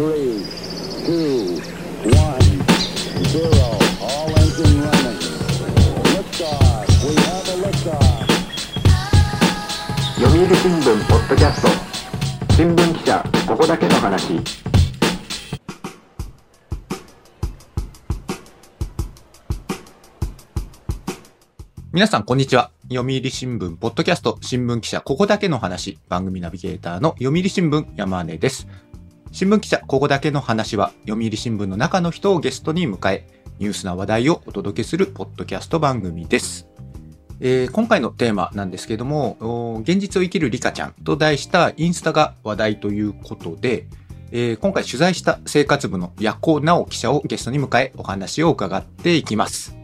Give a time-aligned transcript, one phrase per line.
[0.00, 0.16] 読売
[10.56, 11.68] 新聞ポッドキャスト
[12.54, 14.40] 新聞記者ここだけの話
[21.92, 22.70] 皆さん、こんにちは。
[22.88, 28.66] 読売新聞、ポッドキャスト、新聞記者、ここだけの話、番組ナビゲーターの読売新聞、山根です。
[29.32, 33.28] 新聞記者、ここだけの話は、読売新聞の中の人をゲストに迎え、
[33.60, 36.66] ニュースな話題をお届けするポッドキャスト番組です。
[37.38, 43.86] えー今回のテーマなんですけども、現実を生きるリカちゃんと題したインスタが話題ということで、
[44.32, 49.76] えー今回取材した生活部のヤコナオ記者をゲストに迎えお話を伺っていきます。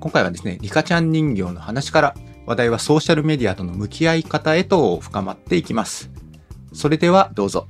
[0.00, 2.14] 今回はですね、リカちゃん人形の話から
[2.46, 6.10] 話題はソーシャルメディアとの向き合い方へと深まっていきます。
[6.72, 7.68] それではどうぞ。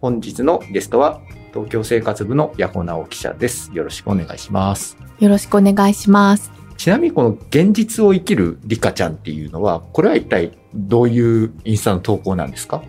[0.00, 1.20] 本日のゲストは
[1.52, 3.70] 東京生活部のヤコナオ記者です。
[3.72, 4.98] よろしくお願いします。
[5.18, 6.52] よろしくお願いします。
[6.76, 12.82] ちなみにこの現実を生きるリカちゃんっていうのは、これは一体どういうインスタの投稿なんですか？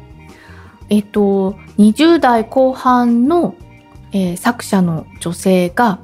[0.89, 3.55] えっと、20代後半の、
[4.11, 6.01] えー作者の女性が、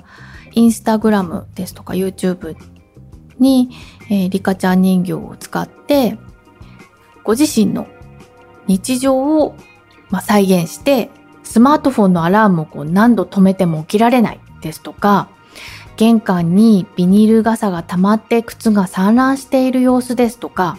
[0.54, 2.56] インスタグラムですとか YouTube
[3.40, 3.72] に、
[4.10, 6.18] えーリカちゃん人形を使って、
[7.26, 7.88] ご自身の
[8.68, 9.56] 日常を、
[10.14, 11.10] まあ、再現して、
[11.42, 15.28] スマートフォンのアラームをこう何度止めても起きられないですとか、
[15.98, 20.78] 玄関にビニール傘が溜まって靴が散乱している様子ですとか、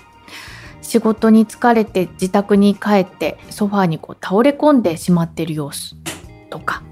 [0.82, 5.96] 仕事に疲れて自宅に帰ってソファーにこう倒れ込んでしまっている様子
[6.48, 6.84] とか、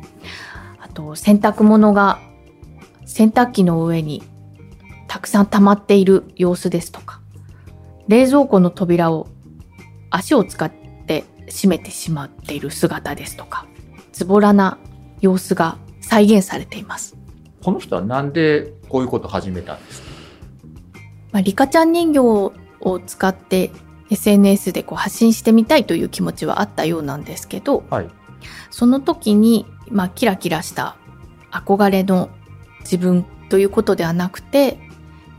[0.80, 2.18] あと洗濯物が
[3.06, 4.20] 洗濯機の上に
[5.06, 7.20] たくさん溜まっている様子ですとか、
[8.08, 9.28] 冷蔵庫の扉を
[10.10, 10.81] 足を使って
[11.52, 13.66] 閉めてしまっている姿ですとか、
[14.12, 14.78] ズボラな
[15.20, 17.16] 様子が再現されています。
[17.62, 20.08] この人はなんでこういうことを始めたんですか？
[21.32, 22.52] まあ、リカちゃん人形を
[23.06, 23.70] 使って
[24.10, 28.08] SNS でこう発信してみたいという気持ちはあったようなんですけど、はい。
[28.70, 30.96] その時に、まあ、キラキラした
[31.50, 32.30] 憧れの
[32.80, 34.78] 自分ということではなくて、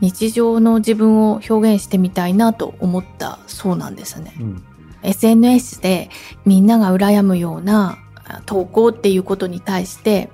[0.00, 4.34] 日常の自分を表現してみたいなと思ったそうなんですね。
[4.40, 4.64] うん。
[5.04, 6.10] SNS で
[6.44, 10.30] みんなが羨むようなあ投稿っていうことに対して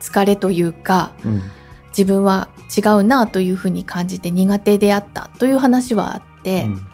[0.00, 1.42] 疲れというか、うん。
[1.96, 6.86] 自分は違うなというふうに感じて苦手であったという話はあって、うん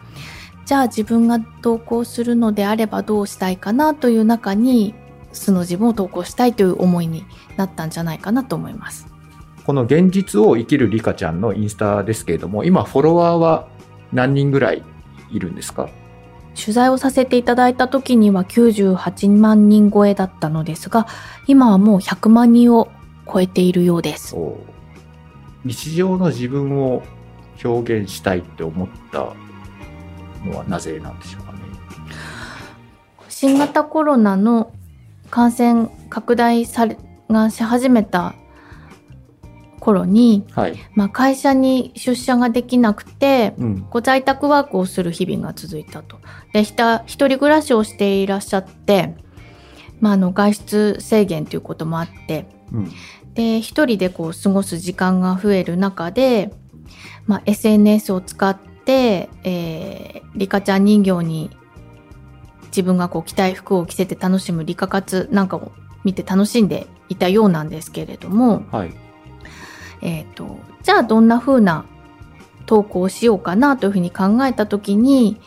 [0.63, 4.93] じゃあ自分が投稿するのであればどうしたいかなという中に
[5.33, 7.25] 素の自分を投稿したいという思いに
[7.57, 9.07] なったんじゃないかなと思います。
[9.65, 13.67] この現実を生きるリカちゃんのインスタですけれども、今フォロワーは
[14.13, 14.83] 何人ぐらい
[15.29, 15.89] いるんですか？
[16.59, 21.07] 取材をさせていただいた時には98万人超えだったのですが、
[21.47, 22.89] 今はもう100万人を
[23.31, 24.35] 超えているようです。
[25.63, 27.03] 日常の自分を
[27.63, 29.33] 表現したいって思った
[30.45, 31.59] のはなぜなんでしょうかね。
[33.29, 34.71] 新型コロナの
[35.29, 36.97] 感染拡大され
[37.29, 38.35] がし始めた
[39.81, 40.75] 頃に、はい。
[40.93, 43.85] まあ、会社に出社ができなくて、うん。
[43.89, 46.19] ご在宅ワークをする日々が続いたと。
[46.53, 49.15] で、ひた一人暮らしをしていらっしゃって、
[49.99, 52.91] まあ、あの、外出制限ということもあって、うん。
[53.33, 56.53] で、一人でこう過ごす時間が増える中で、
[57.25, 61.49] まあ、SNS を使って、えー、リカちゃん人形に
[62.67, 65.71] 自分がこう着たい服を着せて楽しむリカ活なんかを
[66.03, 68.93] 見て楽しんでいたようなんですけれども、はい。
[70.01, 71.85] えっ、と、じゃあどんな風な
[72.65, 75.39] 投稿をしようかなというふうに考えたときに、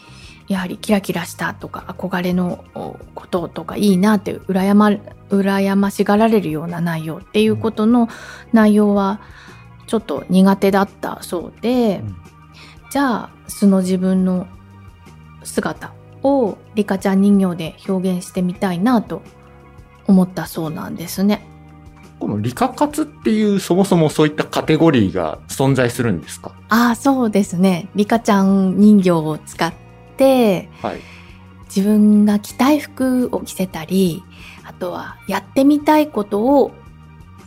[0.46, 4.90] やはりキラキラしたとか憧れのおこととかいいなって羨ま、
[5.30, 8.08] 羨ましがられるような内容っていうことの
[8.52, 9.20] 内容は
[9.86, 12.24] ちょっと苦手だったそうで、うん
[12.94, 14.46] じゃあ素の自分の
[15.42, 19.20] 姿をリカちゃん人形で表現してみたいなと
[20.06, 21.44] 思ったそうなんですね。
[22.20, 26.52] この理科活っていうそもそもそういったカテゴリーが存在するんですか？
[26.68, 27.88] ああ、そうですね。
[27.94, 29.72] リカちゃん人形を使っ
[30.16, 31.00] て、はい。
[31.66, 34.22] 自分が着たい服を着せたり、
[34.64, 36.70] あとはやってみたいことを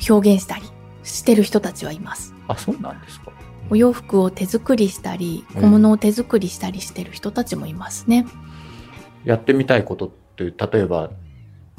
[0.09, 0.63] 表現したり
[1.03, 2.35] してる人たちはいます。
[2.47, 3.31] あ、そうなんですか
[3.69, 8.25] お洋服を手作りしたり、うん小物を手作りしたりしてる人たちもいますね。
[9.23, 11.09] やってみたいことって、例えば、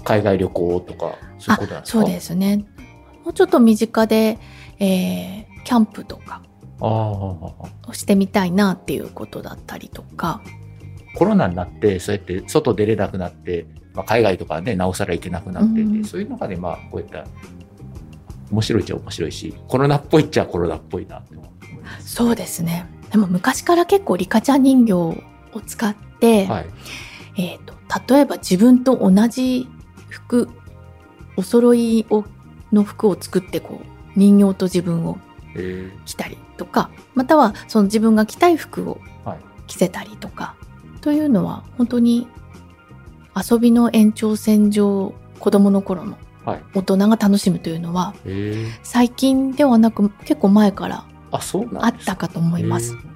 [0.05, 2.01] 海外旅行とか、そういうことなんですか？
[2.01, 2.65] そうですね。
[3.29, 4.39] もうちょっと身近で、
[4.79, 6.41] えー、キャンプとか。
[6.81, 10.41] をしてみたいなっていうことだったりとか、
[11.15, 17.27] コロナになって、そうやって外出れなくなって、まあ、海外とかね、なおさら行けなくなってて、うんそういう中でまあ、こういった、
[18.51, 21.53] 面白いっちゃ面白いし、コロナっぽいっちゃコロナっぽいなって思。
[22.01, 22.87] そうですね。
[23.11, 25.17] でも昔から結構リカちゃん人形を
[25.67, 26.67] 使って、はい。
[27.37, 27.75] えっ、と、
[28.15, 29.69] 例えば自分と同じ
[30.09, 30.49] 服、
[31.37, 32.25] お揃いを
[32.73, 35.19] の服を作ってこう、人形と自分を
[35.57, 39.39] え着たりとか、またはその自分が着たい服をー、はい。
[39.67, 40.55] 着せたりとか、
[41.01, 42.27] というのは本当に
[43.35, 46.63] 遊びの延長線上、子供の頃のはい。
[46.75, 51.39] 大人が楽しむというのは、えー、最近ではなく結構前からあ、
[51.89, 52.93] ったかと思います。
[52.93, 53.09] えー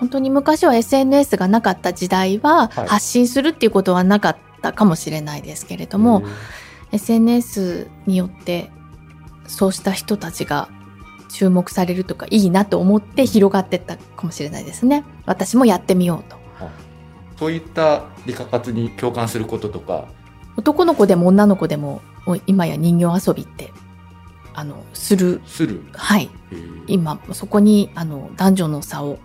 [0.00, 6.22] 本当に昔は SNS がなかった時代ははい発信するっていうことはなかったかもしれないですけれども、
[6.90, 8.70] SNS によって
[9.50, 10.68] そうした人たちが
[11.28, 15.04] 注目されるとかいいなと思って広がってったかもしれないですね。
[15.26, 16.36] 私もやってみようと。
[17.38, 20.08] そういった理科活に共感することとか、
[20.56, 22.02] 男の子でも女の子でも
[22.46, 23.72] 今や人形遊びって
[24.52, 25.82] あのするする。
[25.94, 29.18] はいえー今そこにあの男女の差を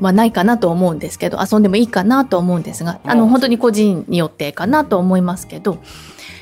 [0.00, 5.78] はないかなと思うんですけど遊んでもいいかなと思うんですがあのあ本当に個人によってかなと思いますけど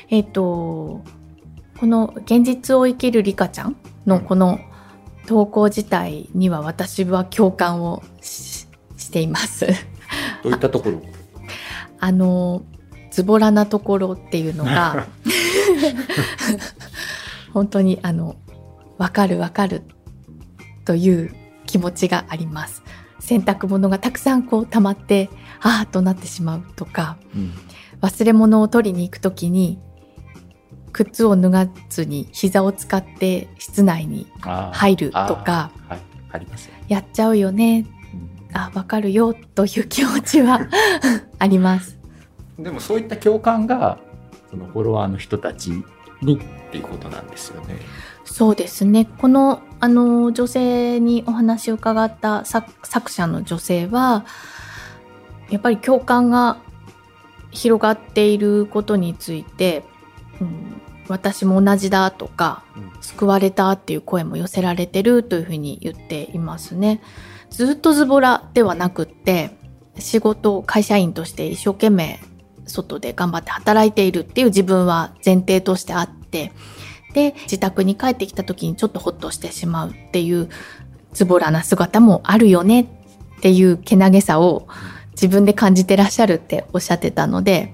[0.09, 1.03] えっ、と
[1.79, 3.75] この現実を生きるリカちゃん
[4.05, 4.59] のこの
[5.27, 8.67] 投稿自体には私は共感をし
[8.97, 9.67] しています。
[10.43, 11.01] どういったところ？
[11.99, 12.63] あの
[13.11, 15.07] ズボラなところっていうのが
[17.53, 18.35] 本当にあの
[18.97, 19.83] わかるわかる
[20.85, 21.33] という
[21.65, 22.83] 気持ちがあります
[23.19, 25.29] 洗濯物がたくさんこう溜まって
[25.61, 27.53] ああとなってしまうとかうん。
[28.01, 29.79] 忘れ物を取りに行くときに
[30.95, 35.99] 靴を脱がずに膝を使って室内に入るとかはい。
[36.87, 37.85] やっちゃうよね。
[38.49, 38.57] うん。
[38.57, 40.67] あわかるよという気持ちは。
[41.39, 41.97] あります。
[42.57, 43.99] でもそういった共感が、
[44.49, 45.83] そのフォロワーの人たち
[46.21, 47.77] にっていうことなんですよね。
[48.23, 49.05] そうですね。
[49.05, 54.25] この、あの、女性にお話を伺った作作者の女性は、
[55.49, 56.57] やっぱり共感が
[57.51, 59.83] 広がっていることについて、
[60.41, 67.01] うん、私も同じだとか、うん救われたっていう声も寄せられてるというふうに言っていますね。
[67.51, 69.51] ずっとズボラではなくって、
[69.99, 72.19] 仕事、会社員として一生懸命
[72.65, 76.51] 外で頑張って働いているっていう自分は前提としてあって、
[77.13, 80.49] で、自宅に帰ってきた時にちょっとホッとしてしまうっていう
[81.13, 82.87] ズボラな姿もあるよねっ
[83.41, 84.67] ていうけなげさを
[85.11, 87.73] 自分で感じてらっしゃるっておっしゃってたので、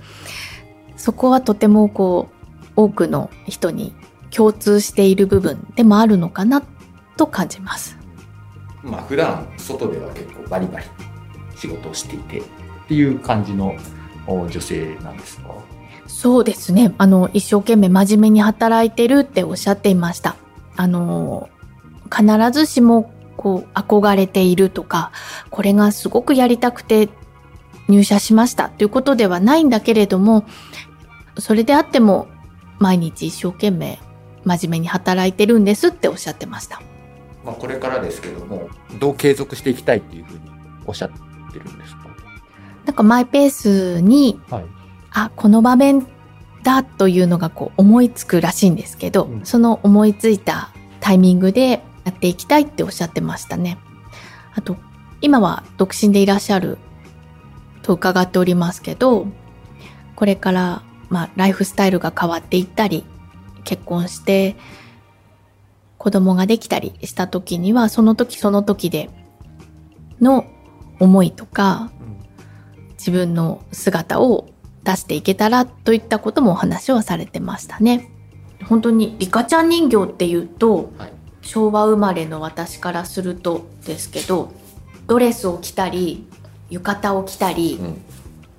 [0.97, 2.40] そこはとてもこう、
[2.83, 3.93] 多くの人に
[4.29, 6.63] 共通している部分でもあるのかな
[7.17, 7.97] と感じます。
[8.83, 10.85] まあ普段外では結構バリバリ
[11.55, 12.43] 仕事をしていてっ
[12.87, 13.75] ていう感じの
[14.27, 15.53] お女性なんですか？
[16.07, 16.93] そうですね。
[16.97, 20.35] あの、一生懸命真面目に働いてるっておっしゃっていました。
[20.75, 21.49] あの、
[22.13, 25.11] 必ずしも、こう、憧れているとか、
[25.49, 27.09] これがすごくやりたくて
[27.87, 30.43] 入社しましたということではないんだけれども、
[31.39, 32.27] それであっても、
[32.81, 33.99] 毎日一生懸命
[34.43, 36.81] 真面目に働いてるんですっておっしゃってました。
[37.45, 38.67] まあこれからですけども
[38.99, 40.39] どう継続していきたいっていうふうに
[40.85, 41.09] おっしゃっ
[41.53, 42.07] てるんですか？
[42.85, 44.65] なんかマイペースに、はい
[45.11, 46.07] あ、この場面
[46.63, 53.77] だというのがこう思いつくらしいんですけど、うんその思いついたタイミングでやっていきたいっておっしゃってましたね。
[54.53, 54.75] あと、
[55.21, 56.77] 今は独身でいらっしゃる
[57.83, 59.27] と伺っておりますけど、
[60.15, 63.05] これから、まあ、ライフスタイルが変わっていったり、
[63.63, 64.55] 結婚して、
[65.99, 69.09] 子供ができたりした時には、その時その時で
[70.19, 70.45] の
[70.99, 71.91] 思いとか、
[72.93, 74.49] 自分の姿を
[74.83, 78.09] 出していけたらといったこともお話をされてましたね。
[78.67, 84.51] 本当にリカちゃん人形っていうと、はい昭和生まれの私からするとですけど
[85.07, 86.27] ドレスを着たり
[86.69, 88.01] 浴衣を着たりうん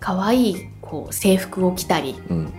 [0.01, 0.57] 可愛い
[0.93, 2.53] こう制服を着たりうん。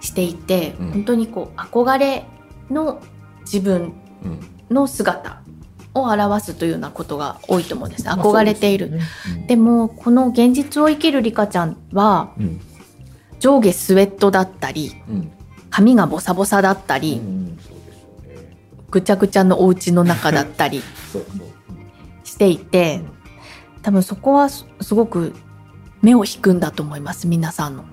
[0.00, 0.92] していて、うん。
[0.92, 2.24] 本当にこう憧れ
[2.70, 3.02] の
[3.40, 3.92] 自分
[4.24, 4.40] うん。
[4.70, 5.42] の姿
[5.94, 8.86] を表すというようなことが多いと思うんです憧れている。
[8.86, 8.98] そう
[9.34, 9.46] でね。
[9.48, 12.60] でもこの現実を生きるリカちゃんはうん。
[13.40, 15.32] 上下スウェットだったりうん。
[15.68, 17.20] 髪がボサボサだったり、
[18.90, 20.82] ぐちゃぐちゃのお家の中だったり
[22.24, 23.00] していて
[23.80, 25.34] 多分そこはすすごく
[26.02, 27.84] 目を引くんだと思います皆さんの。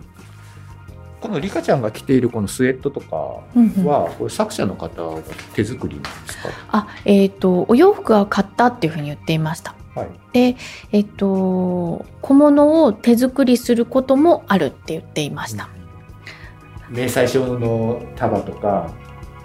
[1.22, 5.22] このリカちゃんが着ているこのスウェットとかは、これ作者の方が
[5.54, 6.50] 手作りなんですか？
[6.70, 9.76] あえっ、とお洋服は買ったっていうふうに言っていました。
[9.96, 10.56] はいで
[10.94, 15.70] えっ、と小物を手作りすることもあるって言っていました。
[16.90, 18.90] 明細書の束とか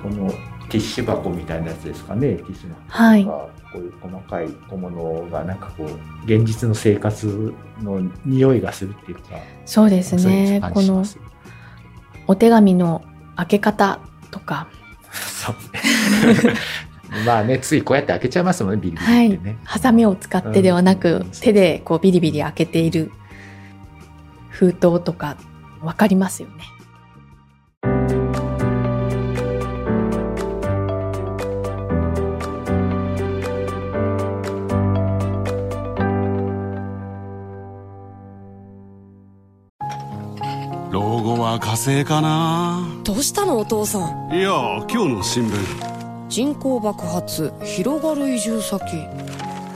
[0.00, 0.30] この
[0.68, 7.52] ティッシュ箱みたいなやつですかねティッシュのはいとか、こういう細かい小物がなんかこう現実の生活
[7.82, 9.22] の匂いがするっていうか
[9.66, 10.60] そうですね。
[10.72, 11.04] この
[12.28, 13.04] お手紙の
[13.34, 13.98] 開け方
[14.30, 14.68] とか、
[15.12, 15.56] そう
[17.26, 19.58] まあねついこうやって開けちゃいますもんねビリビはいリってね、。
[19.64, 23.10] ハサミを使ってではなく、うん手でこうビリビリ開けている
[24.50, 25.36] 封筒とか
[25.82, 26.64] わかりますよね。
[41.58, 42.86] 火星かな。
[43.04, 44.34] どうしたのお父さん？
[44.34, 44.50] いや
[44.90, 46.28] 今日の新聞。
[46.28, 48.82] 人口爆発広がる移住先。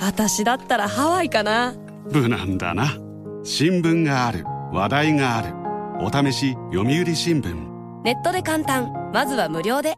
[0.01, 1.75] 私だったらハワイかな。
[2.11, 2.97] 無難だな。
[3.45, 4.45] 新聞がある。
[4.73, 5.55] 話題がある。
[6.05, 7.55] お試し読売新聞。
[8.03, 9.11] ネットで簡単。
[9.13, 9.97] まずは無料で。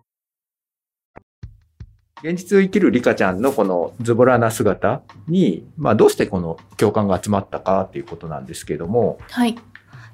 [2.23, 9.57] 現実を生きるリカちゃんのこのズボラな姿に、まあ、どうしてこの共感が集まったかっていうことなんですけども、はい。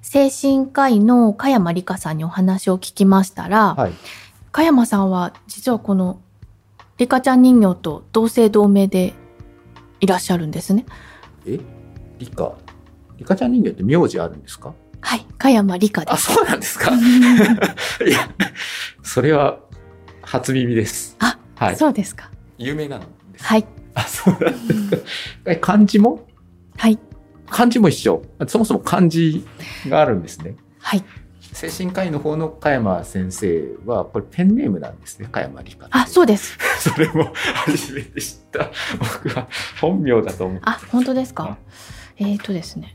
[0.09, 3.93] 精神科医の加山里香さんにお話を聞きましたら、はい、
[4.53, 6.21] 加山さんは実はこの
[6.97, 9.15] リカちゃん人形と同姓同名で
[9.99, 10.87] いらっしゃるんですね。
[11.45, 11.59] え？
[12.21, 12.53] リカ
[13.17, 14.73] リカちゃん人形って名字あるんですか？
[15.01, 15.27] はい。
[15.39, 16.33] 加山里香であ、す。
[16.33, 18.31] そうなんですか いや、
[19.03, 19.59] それは
[20.23, 21.17] 初耳です。
[21.19, 21.77] あ、はい。
[21.77, 22.31] そうですか。
[22.59, 23.45] 有名なのです。
[23.45, 23.67] はい。
[23.95, 24.97] あ、そうなんですか。
[25.47, 26.25] え、漢字も？
[26.77, 26.99] はい。
[27.49, 28.23] 漢字も一緒。
[28.47, 29.47] そもそも漢字
[29.89, 30.57] があるんですね。
[30.79, 31.05] はい。
[31.53, 35.29] 精神科医の方の加山先生は、これペンネームなんですね。
[35.33, 35.89] 加山理香。
[35.91, 36.59] あ、そうです。
[36.79, 38.71] それも初めて知った。
[38.99, 39.49] 僕は
[39.81, 40.63] 本名だと思って。
[40.67, 41.57] あ、本当ですか？
[42.19, 42.95] えっ、とですね。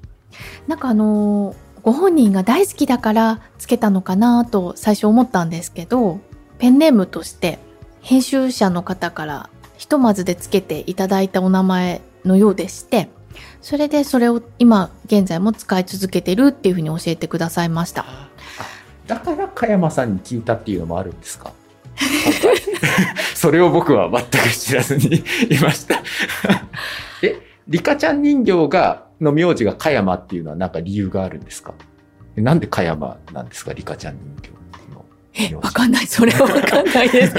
[0.67, 6.19] なんかあのーご本人が大好きだからつけたのかなと最初思ったんですけど、
[6.59, 7.57] ペンネームとして
[8.01, 13.09] 編集者の方からひとまずでつけていただいたお名前のようでして、
[13.61, 18.05] それでそれを今現在も使い続けてるっていうふうに教えてくださいました。
[19.07, 21.51] だから加山さんに聞いたっていうのもあるんですか？
[23.35, 25.17] それを僕は全く知らずに
[25.49, 26.01] いました。
[27.21, 27.35] え、
[27.67, 31.73] リカちゃん人形が、の名字が加山っていうのは何か理由があるんですか？
[32.35, 34.49] なんで加山なんですかリカちゃん人形？
[35.33, 36.07] え、わかんない。
[36.07, 37.33] それはわかんないです。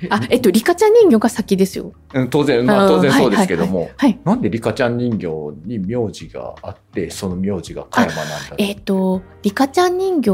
[0.10, 1.92] あ、えっと、リカちゃん人形が先ですよ。
[2.14, 4.18] うん当然、まあうん当然そうですけども、はい。
[4.24, 5.26] なんでリカちゃん人形
[5.64, 10.30] に名字があって、その名字が加山なんだえっ、と、リカちゃん人形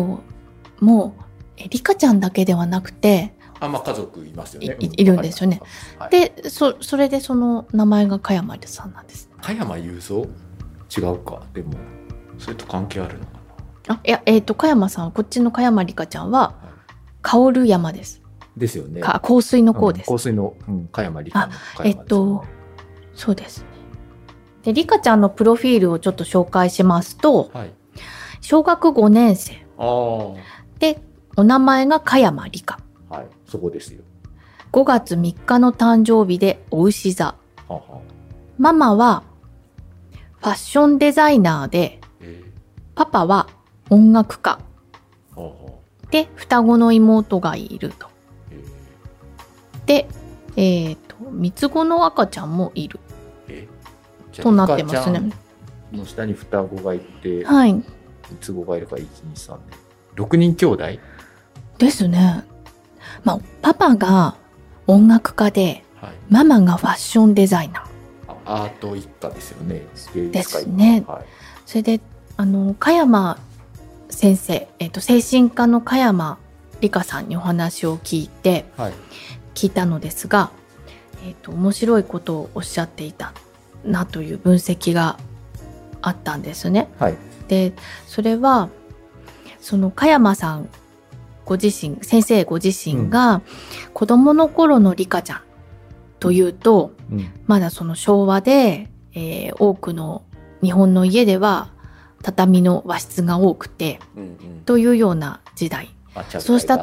[0.81, 1.17] も、
[1.57, 4.77] えリカちゃんだけではなくて、あ、まあ家族いますよね。
[4.81, 5.63] いいいるんですよね。
[5.99, 9.31] はい、で、そ、それでその名前が加山さんなんです。
[9.41, 10.29] 加山雄三？
[10.97, 11.43] 違うか。
[11.55, 11.75] でも、
[12.39, 13.27] それと関係あるの？
[13.89, 16.55] あ、いや、えっ、と、加山さん、こっちの加山リカちゃんは、
[17.23, 18.23] 薫山です。
[18.57, 19.01] ですよね。
[19.01, 20.11] か、香水の香です。
[20.11, 22.45] うん香水の、うん、加山理香の加山えっと、
[23.15, 23.67] そうですね。
[24.63, 27.73] で、リカちゃんのプロフィールをちょっと紹介しますと、はい。
[28.41, 29.55] 小学5年生
[30.79, 31.01] で、
[31.37, 32.79] お名前が加山理香。
[33.09, 33.27] はい。
[33.47, 34.03] そこですよ。
[34.73, 37.27] 5月3日の誕生日でお牛座。
[37.27, 37.37] は
[37.69, 38.15] あはあ
[38.57, 39.25] ママは
[40.39, 42.43] ファッションデザイナーで、え
[42.95, 43.49] パパは
[43.91, 44.59] 音楽家
[46.11, 48.09] で、双子の妹がいると。
[48.51, 48.63] え
[49.87, 50.09] で、
[50.57, 53.01] えっ、と、三つ子の赤ちゃんもいる
[54.33, 55.33] となってますね。
[55.93, 57.73] の下に双子がいて、はい。
[57.73, 57.85] 三
[58.41, 59.59] つ子がいるから、1、2、3
[60.17, 60.25] 年。
[60.25, 60.85] 6人兄弟？
[61.79, 62.45] ですね。
[63.25, 64.37] まあ、パパが
[64.87, 66.13] 音楽家で、はい。
[66.31, 67.85] ママがファッションデザイナー。
[68.47, 69.83] あアート一家ですよね。
[70.15, 71.05] 芸ですね。
[71.07, 71.25] はい。
[71.67, 72.01] それで、
[72.37, 73.39] あの、加山
[74.11, 76.39] 先生、えっ、と、精神科の加山
[76.81, 78.93] 理香さんにお話を聞いて、はい。
[79.55, 80.51] 聞いたのですが、
[81.27, 83.33] えっ、と、面白いことをおっしゃっていた
[83.85, 85.19] なという分析が
[86.03, 86.89] あったんですね。
[86.99, 87.17] はい。
[87.49, 87.73] で、
[88.07, 88.69] それは、
[89.61, 90.69] その加山さん
[91.45, 93.43] ご自身、先生ご自身が、
[93.93, 95.43] 子供の頃の理香ちゃん
[96.21, 97.31] というと、うん。
[97.47, 100.23] まだその昭和で、えー多くの
[100.63, 101.74] 日本の家では
[102.25, 104.37] 畳の和室が多くて、うんうん。
[104.65, 105.95] というような時代。
[106.41, 106.79] そうした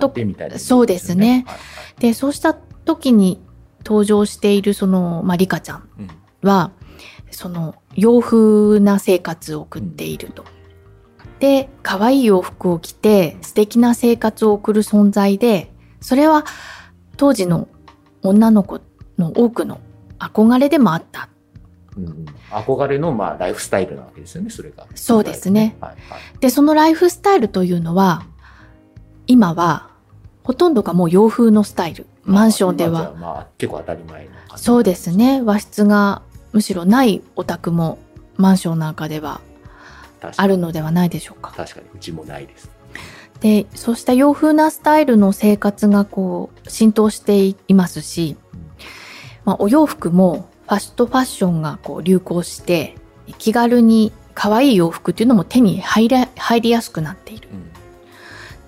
[0.59, 1.61] そうですねはいは
[1.97, 3.41] いで、そうした時に
[3.85, 6.09] 登場しているその、まあ、リカちゃんうん
[6.41, 6.71] は、
[7.29, 10.43] その洋風な生活を送っていると。
[11.39, 15.71] で、可愛い洋服を着て素敵な生活を送る存在で、
[16.01, 16.45] それは
[17.17, 17.67] 当時の
[18.23, 18.81] 女の子
[19.17, 19.79] の多くの
[20.19, 21.29] 憧れでもあった。
[21.97, 24.87] うんうん憧れの、まあ、ライフスタイルなわけですよね、それが。
[24.95, 26.21] そうですねはいはい。
[26.39, 28.23] で、そのライフスタイルというのは、
[29.27, 29.89] 今は、
[30.43, 32.05] ほとんどがもう洋風のスタイル。
[32.23, 33.13] マンションではゃ。
[33.13, 35.41] まあ結構当たり前そうですね。
[35.41, 36.21] 和室が
[36.51, 37.97] むしろないお宅も
[38.37, 39.41] マンションなんかでは
[40.37, 41.53] あるのではないでしょうか。
[41.55, 42.69] 確かにうちもないです。
[43.39, 48.37] で、そうした洋風なスタイルの生活がこう浸透していますし、
[49.45, 52.95] まあ、お洋服もファストファッションがこう流行して、
[53.37, 57.49] 気軽に可愛い洋服っていうのも手に入れ入りやすくなっている。
[57.51, 57.71] うん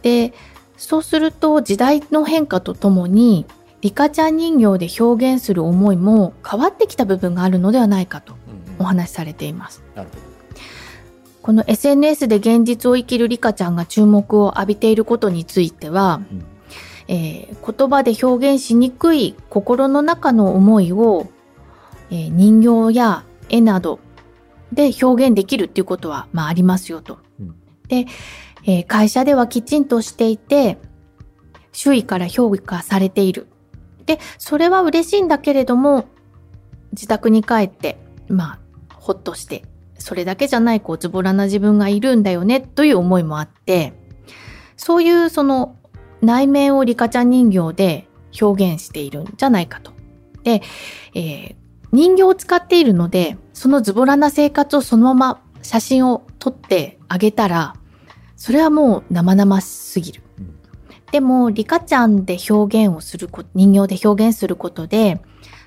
[0.03, 0.33] で、
[0.77, 3.45] そうすると時代の変化とともに、
[3.81, 8.35] リカちゃん人形で表現する思いも変わってきた部分があるのではないかと
[8.79, 9.81] お話しされています。
[11.41, 16.45] この SNS で現実を生きるリカちゃんが注目を浴びていることについては、うん
[17.07, 21.27] えー言葉で表現しにくい心の中の思いを、
[22.13, 23.99] えー人形や絵など
[24.71, 27.17] で表現できるっていうことは、まあ、ありますよと。
[27.39, 27.55] うん
[27.87, 28.05] で、
[28.65, 30.77] えー会社ではきちんとしていて、
[31.71, 33.47] 周囲から評価されている。
[34.05, 36.05] で、それは嬉しいんだけれども、
[36.91, 39.63] 自宅に帰って、まあ、ほっとして、
[39.97, 43.93] それだけじゃない、こう、ズボラな自分がいるんだよね、という思いもあって、
[44.77, 45.77] そういうその
[46.21, 48.07] 内面をリカちゃん人形で
[48.39, 49.91] 表現しているんじゃないかと。
[50.43, 50.61] で、
[51.15, 51.62] えー
[51.93, 57.75] 人形を使っているので、そのズボラな生活をそのまま写真を撮ってあげたら、
[58.35, 60.23] それはもう生々しすぎる。
[60.39, 60.53] うん
[61.11, 65.21] でも、リカちゃんで表現をすること、人形で表現することで、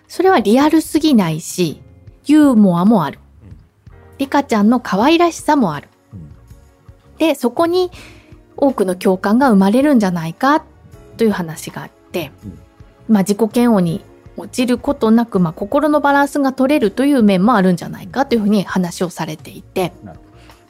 [0.08, 1.80] それはリアルすぎないし、
[2.24, 3.20] ユーモアもある。
[4.18, 5.88] リカちゃんの可愛らしさもある。
[6.12, 6.28] うん
[7.18, 7.92] で、そこに
[8.56, 10.64] 多くの共感が生まれるんじゃないか
[11.16, 12.58] という話があって、うん
[13.08, 14.04] まあ自己嫌悪に
[14.36, 19.92] 落ちることなく、まあ心のバランスが取れるという面もあるんじゃないかというふうに話をされていて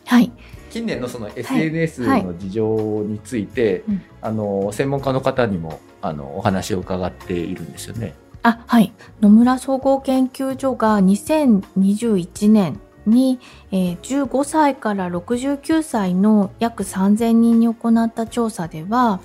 [0.06, 0.32] はい。
[0.70, 8.14] 近年のその SNS はいの事情について、うんあの専門家の方にもあのお話を伺っているんですよね。
[8.42, 8.92] あ、はい。
[9.20, 13.40] 野村総合研究所が2021年に、
[13.72, 19.20] えー15歳から69歳の約3000人に行った調査では、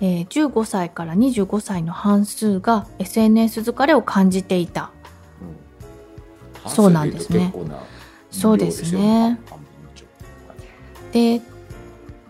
[0.00, 4.90] えー15歳から25歳の半数が SNS 疲れを感じていた。
[6.64, 6.70] うん。
[6.70, 7.52] そうなんですね。
[8.30, 9.40] そうですね。
[11.12, 11.42] で、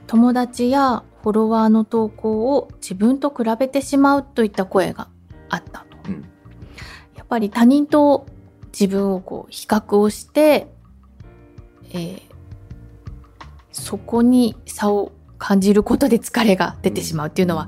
[0.07, 5.09] 友達やフォロワーの投稿を自分と比べてしまうといった声が
[5.49, 5.97] あったと。
[6.09, 6.25] うん。
[7.15, 8.27] やっぱり他人と
[8.73, 10.69] 自分をこう比較をして、
[11.93, 12.31] えー
[13.73, 17.66] そこに差を感じることで疲れが出てしまうっていうのは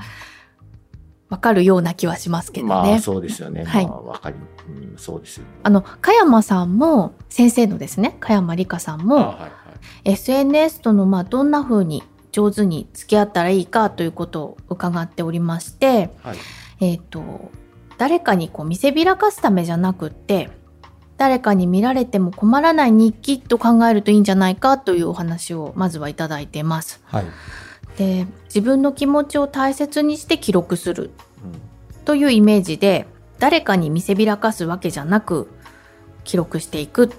[1.28, 2.72] わかるような気はしますけどね。
[2.72, 3.64] まあそうですよね。
[3.64, 4.36] はいまあわかり、
[4.68, 5.50] うん、そうですよね。
[5.62, 9.52] あの、加山さんも、先生のですね、加山理香さんあも、はいはい
[10.04, 16.36] SNS との、まあ、どんな風に上手に付き合ったらいいかということを伺っておりまして、はい
[16.80, 17.50] えっ、と、
[17.98, 20.50] 誰かにこう見せびらかすためじゃなくって、
[21.16, 27.00] 誰かに見られても困らない日記と考えるといいんじゃないかというお話をまずはいただいています。
[27.04, 27.24] はい。
[27.96, 31.10] で、自分の気持ちを大切にして記録する
[31.44, 33.06] うんというイメージで
[33.38, 35.48] 誰かに見せびらかすわけじゃなく
[36.24, 37.12] 記録していく。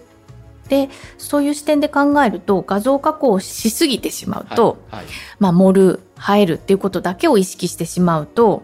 [0.68, 5.06] で、そういう視点で考えると画像加工をしすぎてしまうと、はいはい
[5.40, 6.00] まあ盛る、
[6.36, 8.64] 映えるっていうことだけを意識してしまうと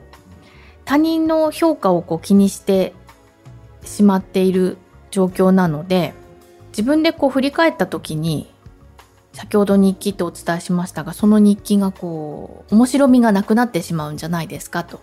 [0.86, 2.94] 他人の評価をこう気にして
[3.84, 4.78] しまっている
[5.12, 6.14] 状況なので
[6.70, 8.52] 自分でこう振り返った時に
[9.34, 15.02] 先ほど日記ってお伝えしましたがその日記がこう面白みがなくなってしまうんじゃないですかと。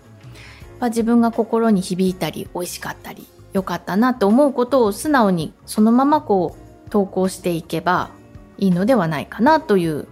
[0.83, 6.55] 自分が心に響いたり美味しかったり良かったなと思うことを素直にそのままこ
[6.87, 8.11] う投稿していけば
[8.59, 10.07] いいのではないかなという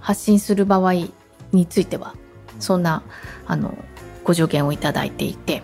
[0.00, 0.94] 発信する場合
[1.52, 2.14] については
[2.58, 3.02] そんな
[3.46, 3.76] あの
[4.24, 5.62] ご助言をいただいていて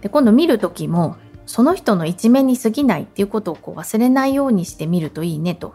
[0.00, 1.16] で今度見る時も
[1.48, 5.74] その人の一面に過ぎないっていうことをこう忘れないようにして見るといいねと。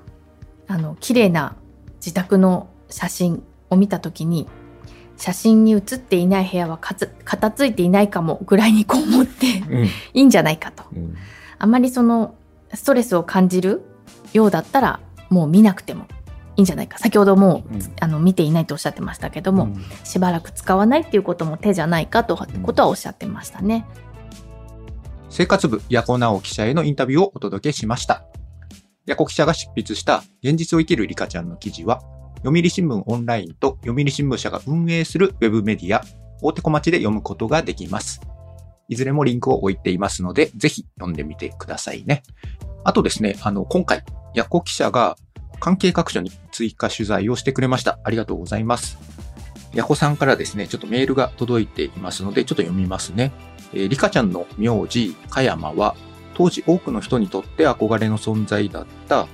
[0.67, 1.55] あの綺麗な
[1.95, 4.47] 自宅の写真を見た時に
[5.17, 9.85] 写真に写っていない部屋は片付いていないかもぐらいにこう思ってうん。
[9.85, 10.83] いいんじゃないかと。
[10.95, 11.15] うん。
[11.57, 12.35] あまりその
[12.71, 13.81] ストレスを感じる
[14.31, 14.99] ようだったら
[15.31, 16.05] もう見なくても
[16.55, 16.99] いいんじゃないか。
[16.99, 17.81] 先ほどもう、うん。
[17.99, 19.83] あの見ていないとおっしゃってましたけども、うん。
[20.03, 23.87] しばらく使わないっていうことも手じゃないかとことはおっしゃってましたね。
[25.33, 28.23] 生活部、ヤコナオ記者へのインタビューをお届けしました。
[29.07, 32.01] ヤコ記者が執筆した現実を生きるリカちゃんの記事は、
[32.43, 36.03] 読売新聞オンラインと読売新聞社が運営するウェブメディア、
[36.43, 38.21] 大手小町で読むことができます。
[38.87, 42.21] いずれもリンクを置いていますので、ぜひ読んでみてくださいね。
[42.83, 44.03] あとですね、あの、今回、
[44.35, 45.15] ヤコ記者が
[45.59, 47.97] 関係各所に追加取材をしてくれました。
[48.03, 48.99] ありがとうございます。
[49.73, 53.31] ヤコさんからですね、ちょっとメールが届いていますので、ちょっと読みますね。
[53.73, 55.95] え、リカちゃんの名字、加山は、
[56.33, 59.27] 当時多くの人にとって憧れの存在だった、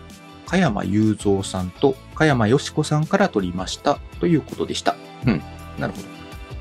[0.45, 4.95] 加山雄三さんと加山よし子さんから取りましたということでした。
[5.25, 5.41] うん。
[5.77, 6.07] なるほど。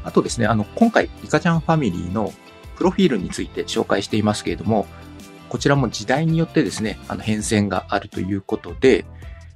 [0.04, 2.32] あとですね、あの、今回、リカちゃんファミリーの
[2.76, 4.86] プロフィールについて紹介していますけれども、
[5.48, 9.04] こちらも時代によってですね、あの変遷があるということで、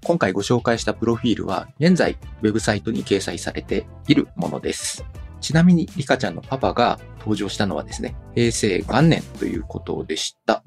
[0.04, 5.04] 今回ご紹介したプロフィールは現在ウェブサイトに掲載されているものです。
[5.42, 10.62] ちなみにリカちゃんのパパが登場したのはですね、平成元年ということでした。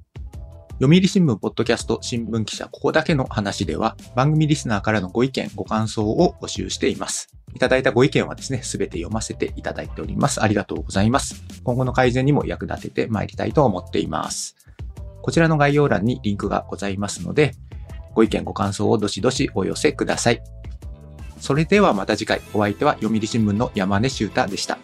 [0.81, 7.29] 読売新聞ポッドキャスト新聞記者ここだけの話では番組リスナーからのご意見ご感想を募集しています。
[7.53, 10.43] いただいたご意見はですね、すべて読ませていただいております。
[10.43, 11.41] ありがとうございます。
[11.63, 14.57] 今後の改善にも役立ててまいりたいと思っています。
[15.21, 17.53] こちらの概要欄にリンクがございますので、
[18.13, 20.43] ご意見ご感想をどしどしお寄せください。
[21.39, 24.77] それではまた次回、お相手は読売新聞の山根修太でした。